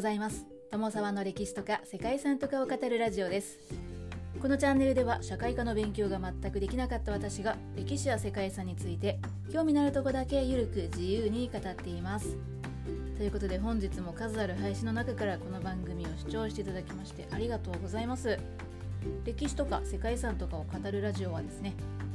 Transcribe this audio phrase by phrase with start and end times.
[0.00, 0.46] ございます。
[0.70, 3.58] 友沢の歴史とか世界遺産とかを語るラジオです。
[4.40, 9.18] このチャンネルでは社会科の勉強が全くできなかった私が歴史や世界遺産について
[9.52, 12.38] 興味のあるとこだけゆるく自由に語っています。
[13.18, 18.38] ということで本日も数ある配信の中からこの番組を視聴していただきましてありがとうございます。
[19.26, 21.74] 歴史とか世界遺産とかを語るラジオはですね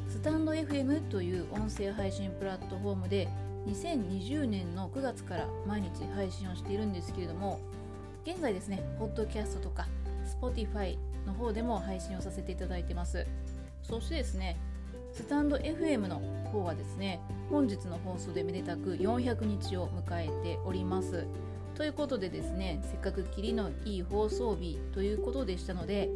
[0.10, 3.28] スタンド FM という音声配信プラットフォームで
[3.68, 7.60] 2020年の9月から毎日配信をしているんですけれども
[8.26, 9.88] 現在ですねポッドキャストとか
[10.42, 13.26] Spotify の方でも配信をさせていただいてます。
[13.84, 14.58] そしてですね
[15.14, 16.20] スタンド FM の
[16.52, 17.20] 方はですね
[17.50, 21.26] 本日の放送でめでたく400日を迎えております。
[21.76, 26.10] ということでですねせっかくキリのいい放送日ということでしたので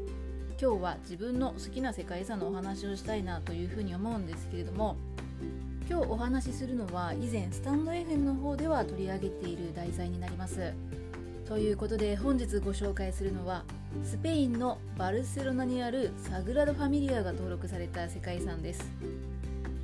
[0.62, 4.98] 今日は自分の好きな世界遺産のお話をしたいなというふうに思うんですけれども
[5.90, 10.72] 今日お話しするのは以前スタンド FM の方では取り上げている題材になります。
[11.48, 13.64] ということで本日ご紹介するのは
[14.04, 18.88] スペインのバルセロナにあるサグラド・ファミリアが登録された世界遺産です。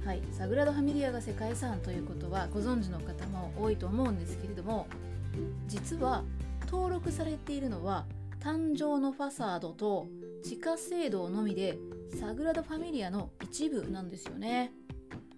[0.06, 4.86] はいサグラド・ファミリアが世界遺産ということはご存知の方も多いと思うんですけれども
[5.67, 6.23] 実は
[6.67, 8.06] 登録されているのは
[8.40, 10.08] 誕生のファサードと
[10.44, 11.80] 地下聖堂のみで
[12.19, 14.72] サグラダ・ファミリアの一部なんですよね。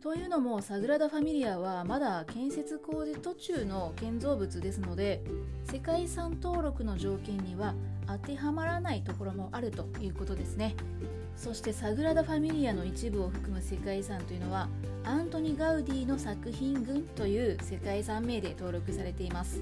[0.01, 5.23] というのもサグラダ・ファミリアはまだ建設工事途中の建造物ですので
[5.65, 7.73] 世界遺産登録の条件には
[8.05, 10.75] 当てはまらないところもあるということですね。
[11.35, 14.69] そしてサグラダ・ファミリアの一部を含む世界遺産というのは
[15.03, 19.61] アントニ・ガウディの作品群という世界遺産名で登録されています。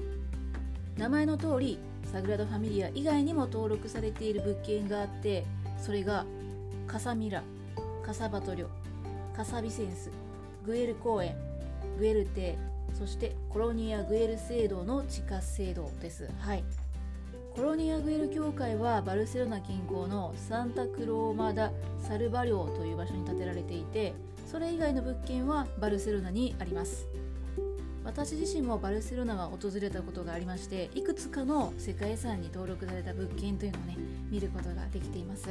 [0.98, 1.78] 名前の通り
[2.12, 5.44] サグラダ・ファミリア以外にも登録されている物件があって
[5.78, 6.24] それが
[6.86, 7.42] カサミラ
[8.02, 8.66] カサバトリョ
[9.36, 10.10] カサビセンス
[10.64, 11.36] グエル公園
[11.98, 12.56] グエル邸
[12.98, 16.30] そしてコロニア・グエル聖堂の地下聖堂です。
[16.38, 16.64] はい。
[17.54, 24.14] コロニア・グエル教会はバルセロナ近郊のサンタクローマ・ダ・サルバ領という場所に建てられていて
[24.46, 27.06] それ以外の物件はバルセロナにあります。
[28.04, 33.96] 私自身もバルセロナは訪れたことがありましていくつかの世界遺産に登録された物件というのをね
[34.30, 35.48] 見ることができています。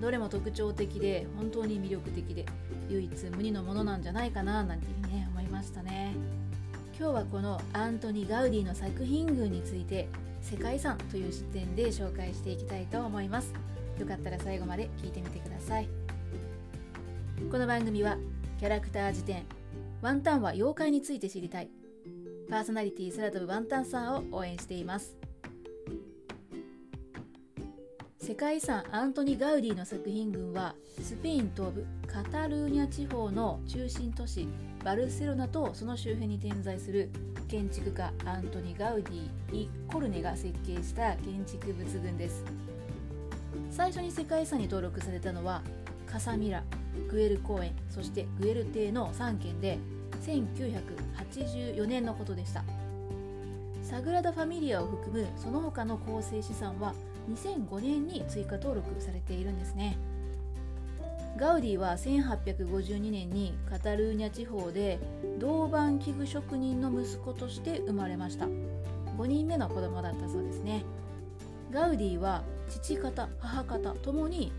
[0.00, 2.46] どれも特徴的で本当に魅力的で
[2.90, 6.12] 唯一無二のものなんじゃないかななんていうふうにね思いましたね。
[6.98, 10.08] 今日はこのアントニ・ガウディの作品群について
[10.42, 13.54] 世界遺産という視点で紹介していきたいと思います。
[13.98, 15.88] よかったら最後まで聞いてみてください。
[17.50, 18.18] この番組は
[18.58, 19.44] キャラクター辞典
[20.02, 21.70] ワンタンは妖怪について知りたい。
[22.50, 25.19] パーソナリティ空飛ぶワンタンさんを応援しています。
[28.30, 34.46] 世界遺産アントニ・ガウディの作品群はスペイン東部カタルーニャ地方の中心都市
[34.84, 37.10] バルセロナとその周辺に点在する
[37.48, 42.44] 建築家アントニ・ガウディ・イ・コルネが設計した建築物群です。
[43.68, 45.64] 最初に世界遺産に登録されたのは
[46.06, 46.62] カサミラ
[47.10, 49.80] グエル公園そしてグエル邸の3軒で
[50.24, 52.62] 1984年のことでした。
[53.82, 56.94] サグラダ・ファミリアを含むその他の構成資産は
[57.34, 59.96] 2005年に追加登録されているんですね。
[61.36, 64.98] ガウディは1852年にカタルーニャ地方で
[65.38, 68.46] 銅板器具職人の息子として生まれました。
[68.46, 70.84] 5人目の子供だったそうですね。
[71.70, 74.52] ガウディは父方母方ともに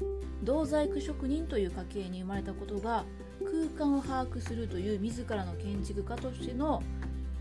[0.44, 3.04] 銅細工職人という家系に生まれたことが
[3.44, 6.82] 空間を把握するという自らの建築家としての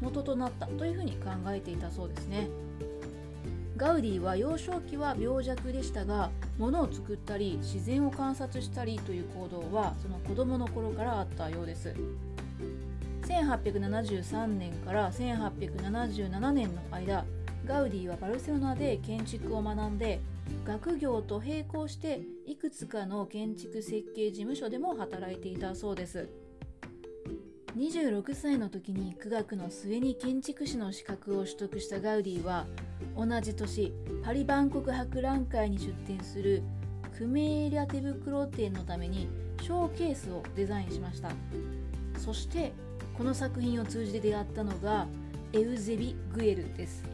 [0.00, 2.48] 元となったというふうに考えていたそうですね。
[3.80, 11.94] ガウディは幼少期は病弱でしたが物を作ったり自然を観察したりという行動はその子供の頃からあったようです。
[13.22, 17.24] 1873年から1877年の間
[17.64, 20.20] ガウディはバルセロナで建築を学んで
[20.66, 26.28] 学業と並行していくつかの建築設計事務所でも働いていたそうです。
[27.78, 32.66] 26歳の時に苦学の末に建築士の資格を取得したガウディは
[33.20, 33.92] 同じ年
[34.24, 36.62] パリ万国博覧会に出展する
[37.18, 39.28] クメーリャ手袋店のために
[39.60, 41.30] ショーケースをデザインしました。
[42.16, 42.72] そして
[43.18, 45.06] この作品を通じて出会ったのが
[45.52, 47.04] エウゼビ・グエルです。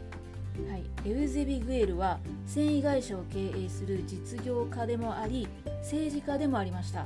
[0.69, 5.45] はい、エウゼビ・グエルは繊維会社を経営する実業家でもあり
[5.79, 7.05] 政治家でもありました。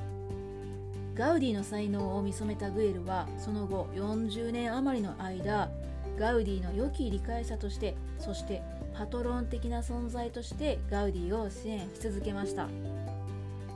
[1.15, 5.71] ガウディの才能を見初めたグエルはその後40年余りの間
[6.19, 8.61] ガウディの良き理解者としてそして
[8.97, 12.67] パトロン的な存在としてガウディを支援し続けました。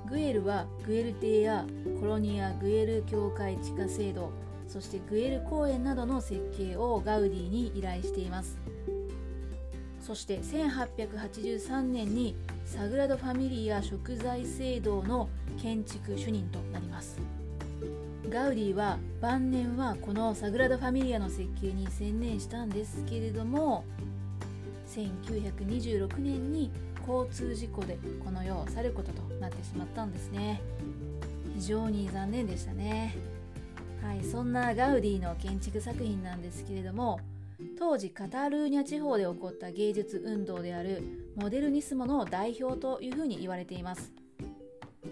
[0.10, 1.66] グエルはグエル邸や
[2.00, 4.32] コロニア・グエル教会地下制度
[4.68, 8.58] そしてグエル公園などの設計をガウディに依頼しています。
[10.02, 15.30] そして1883年にサグラド・ファミリア食材聖堂の
[15.60, 17.20] 建築主任となります。
[18.30, 23.84] ガウディは晩年はこのサグラダ・ファミリアの設計に専念したんですけれども
[24.96, 26.72] 1926年に
[27.08, 30.62] 交通事故でこの世を去ることとなってしまったんですね。
[31.56, 33.16] 非常に残念でしたね。
[34.02, 37.20] はいそんなガウディの建築作品なんですけれども
[37.80, 41.02] 当時カタルーニャ地方で起こった芸術運動である
[41.36, 44.25] モデルニスモの代表というふうに言われています。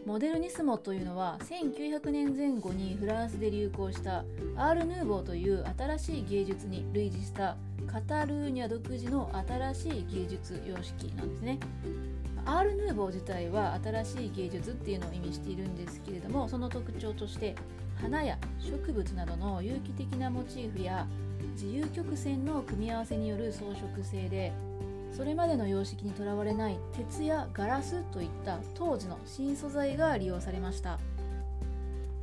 [0.05, 4.25] モデルニスモというのは1900年前後にフランスで流行した
[4.57, 7.55] アール・ヌーボーという新しい芸術に類似した
[7.87, 11.59] カタルーニャ独自の新しい芸術様式なんですね。
[12.45, 17.55] アール・ヌーボー自体は新しい芸術っていうのを意味しているんですけれどもその特徴として
[18.01, 21.07] 花や植物などの有機的なモチーフや
[21.53, 24.51] 自由曲線の組み合わせによる装飾性で
[25.15, 30.99] それまでの様式にとらわれない鉄やガラスといった当時の新素材が利用されました。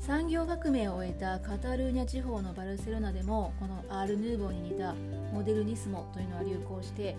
[0.00, 4.94] 産業革命を終えたカタルーニャ地方のバルセロナでもこのアール・ヌーボーに似た
[5.32, 7.16] モデルニスモというのは流行して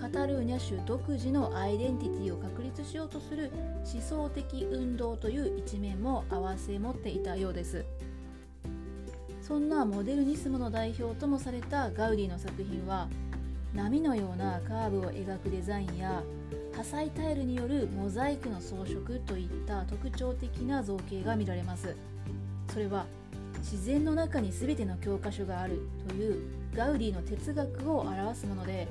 [0.00, 3.52] カタルーニャ州独自のアイデンティティを確立しようとする
[3.84, 7.84] 思想的運動という一面も併せ持っていたようです。
[9.42, 13.08] そんなモデルニスモの代表ともされたガウディの作品は
[13.74, 16.22] 波のようなカーブを描くデザインや
[16.72, 21.96] 破砕タイルによるモザイクの装飾といった特徴的な造形が見られます。
[22.72, 23.06] それは
[23.58, 26.42] 自然の中に全ての教科書があるという
[26.74, 28.88] ガウディの哲学を表すもので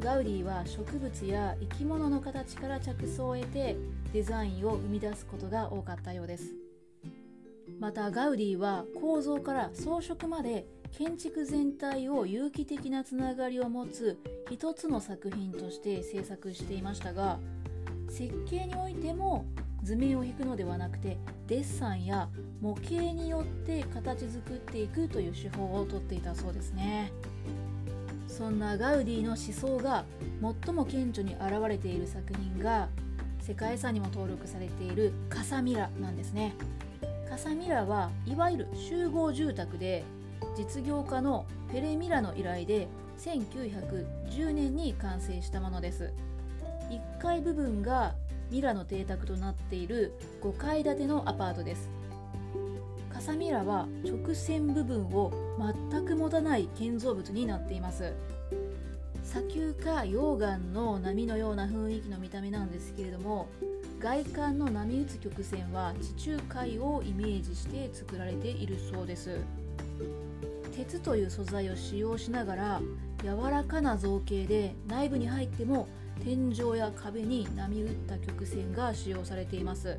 [0.00, 3.76] ガウディは植物や生き物の形から着想を得て
[4.12, 6.54] デザインを生み出すことが多かったようです。
[7.80, 14.18] またガウディは構造から装飾まで建築全体を有機的なつながりを持つ
[14.50, 17.38] 一つの作品として制作していましたが
[18.08, 19.44] 設計においても
[19.82, 22.28] 図面を引くのではなくてデッサンや
[22.60, 27.12] 模型によって形作っていくという手法をとっていたそうですね。
[28.26, 30.04] そんなガウディの思想が
[30.64, 32.88] 最も顕著に現れている作品が
[33.40, 36.54] 世界遺産にも登録されているカサミラなんですね。
[37.30, 40.04] カサミラはいわゆる集合住宅で
[40.56, 42.88] 実業家のフェレミラの依頼で
[43.18, 46.12] 1910年に完成したものです。
[46.90, 48.14] 1階部分が
[48.50, 50.12] ミラの邸宅となっている
[50.42, 51.90] 5階建てのアパートです。
[53.12, 55.32] カサミラは直線部分を
[55.90, 58.12] 全く持たない建造物になっています。
[59.24, 63.48] 砂丘か溶岩の波のような雰囲気の見た目なんですけれども
[63.98, 69.40] 外観の波打つ曲線は地中海をイメージして作られているそうです。
[70.76, 72.80] 鉄という素材を使用しながら
[73.22, 75.88] 柔らかな造形で内部に入っても
[76.22, 79.96] 天井や壁に波打った曲線が使用されています。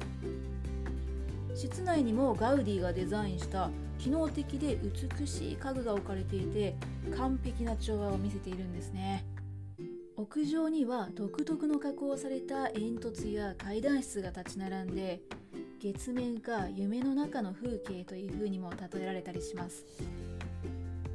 [1.55, 4.77] 室内にもガウディがデザインした機能的で
[5.19, 6.75] 美しい家具が置かれていて
[7.17, 9.25] 完璧な調和を見せているんですね。
[10.15, 15.21] 屋上には独特の加工された煙突や階段室が立ち並んで
[15.79, 19.85] 月面か夢の中の風景という風にも例えられたりします。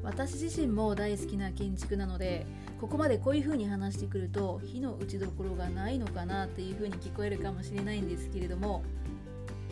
[0.03, 2.47] 私自身も大好きな建築なので
[2.81, 8.83] ここまでこういう風に話してくると火の打ちどころがないのかなっていう風に聞こえるかもしれないんですけれども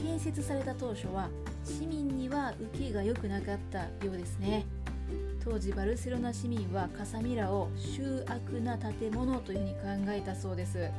[0.00, 1.28] 建設された当初は
[1.64, 4.64] 市民には受けが良くなかったようですね。
[5.44, 9.80] 当時バルセロナ市民はカサミラを醜悪な建物というふうに考
[10.12, 10.90] えたそうです。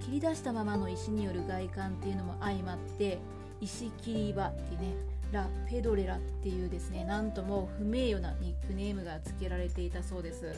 [0.00, 3.18] 切り出したままの石による外観っていうのも相まって
[3.60, 4.94] 石切り場っていうね
[5.32, 10.54] ラ・ペドレラっていうですねなんとも不名誉なニックネームが付けられていたそうです。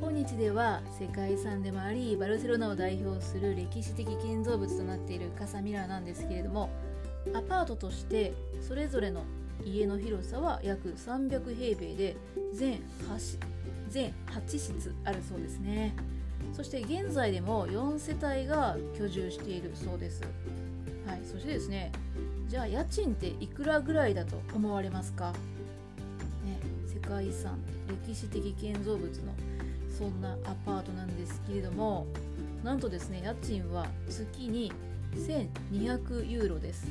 [0.00, 6.70] 今日では世界遺産でもありバルセロナを代表する歴史的建造物となっているカサミラなんですけれども
[7.32, 9.22] アパートとしてそれぞれの
[9.64, 12.16] 家の広さは約300平米で
[12.52, 13.38] 全 8,
[13.88, 15.94] 全8室あるそうですね。
[16.52, 20.22] そして現在でも4世帯が居住しているそうです。
[21.24, 21.92] そしてですね
[22.48, 25.32] じゃあ家賃っていくらぐらいだと思われますか、
[26.44, 27.58] ね、世界遺産
[28.06, 29.32] 歴史的建造物の
[29.96, 32.06] そんなアパートなんですけれども
[32.62, 34.72] なんとですね家賃は月に
[35.14, 36.90] 1200ユーロです。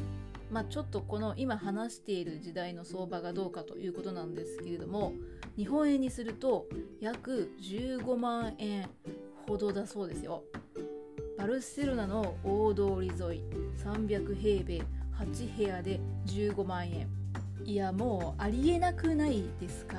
[0.52, 5.14] まあ、ちょっとこの今話している時代の相場がどうかということなんですけれども
[5.56, 6.68] 日本円にすると
[7.00, 8.90] 約15万円
[9.48, 10.44] ほどだそうですよ。
[11.42, 13.44] バルセロナの大通り沿い
[13.84, 14.84] 300平米
[15.18, 17.08] 8部屋で15万円。
[17.66, 19.98] いやもうありえなくないですか、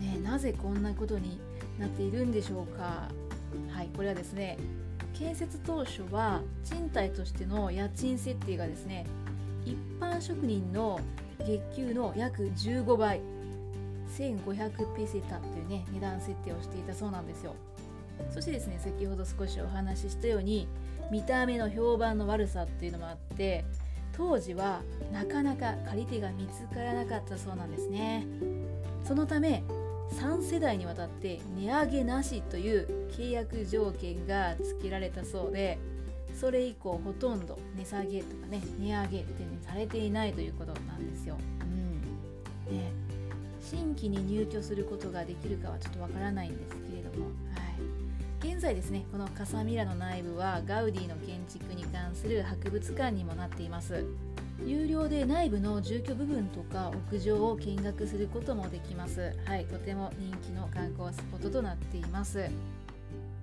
[0.00, 1.38] ね、なぜこんなことに
[1.78, 3.10] なっているんでしょうか？
[3.70, 4.56] はいこれはですね
[5.12, 9.04] 建設当初は賃貸としての家賃設定がですね
[9.66, 10.98] 一般職人の
[11.40, 13.20] 月給の約15倍
[14.16, 17.54] 1500ペセタというね値段設定をしていたそうなんですよ。
[18.30, 20.68] そしてですね先ほど少しお話ししたように
[21.10, 23.64] 見た目の評判の悪さっていうのもあって
[24.12, 24.80] 当時は
[25.12, 28.26] なかなか借り手が見つからなかったそうなんですね。
[29.04, 29.62] そのため
[30.12, 35.78] 3世代にわたって値上げなしという契約条件が付けられたそうで
[36.34, 41.36] それ以降ほとんど値下げとかね値上げって、ね、されていないということなんですよ。
[42.68, 42.76] うん。
[42.76, 42.92] ね、
[43.60, 47.30] 新規に入居することができるかはちょっとわからないんですけれども、は
[47.62, 47.65] い、
[48.46, 54.04] 現在ですねこのカサミラの内部はガウディの建築に関する博物館にもなっています。
[54.64, 59.36] 有料で内部の住居部分とか屋上を見学することもできます。
[59.44, 62.48] はい、とても人気の観光スポットとなっています。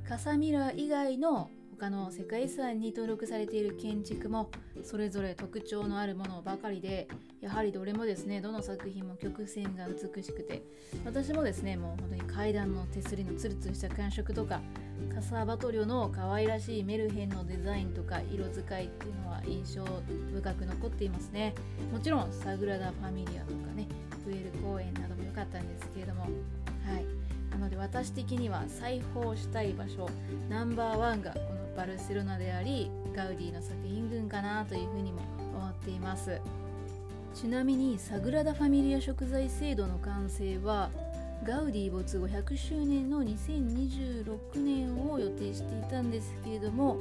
[0.08, 1.50] カサミラ以外の
[1.84, 4.50] 他の世界遺産に登録されている建築も
[4.84, 7.10] それぞれ特徴のあるものばかりで
[7.42, 10.64] やはりどれもですねどの作品も曲線が美しくて
[11.04, 14.62] 私もですねもう本当に階段の手すりのツルツルした感触とか
[15.14, 19.84] カサーバトリョの可愛らしいメルヘンのデザインとか色使いっていうのは印象
[20.32, 21.54] 深く残っていますね。
[21.92, 23.90] もちろんサグラダ・ファミリアとかね
[24.24, 27.34] プエル公園なども良かったんですけれどもはい。
[27.52, 30.10] なので私的には裁縫したい場所
[30.50, 35.22] ナンバーワンがこのバルセロナでありガウディの作品群かなというふうにも
[35.56, 36.40] 思っています
[37.34, 40.90] ちなみにサグラダ・ファミリア食材制度の完成は
[41.44, 46.98] ガウディ没後100周年の2026年を予定していたんですけれども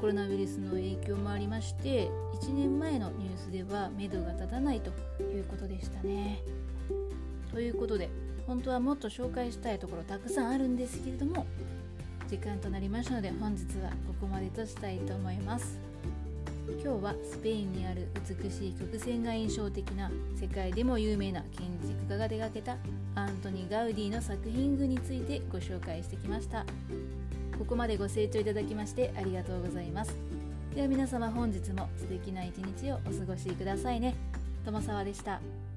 [0.00, 2.08] コロナウイルスの影響もありまして
[2.42, 4.90] 1年前のニュースでは目処が立たないと
[5.22, 6.40] いうことでしたね。
[7.50, 8.08] ということで
[8.46, 11.46] 本当はもっと紹介したいところたくさんあるんですけれども
[12.28, 15.78] 時間となりましたので本日はここまでとしたいと思います。
[16.82, 22.76] 今日はスペインにある美しい曲線が印象的な世界でも有名な建築家が手がけた
[23.14, 26.66] アントニ・ガウディの作品群についてご紹介してきました
[27.58, 30.14] ここまでご清聴いただきましてありがとうございます
[30.74, 34.14] では皆様本日も素敵な一日をお過ごしくださいね
[34.64, 35.67] 友沢でした。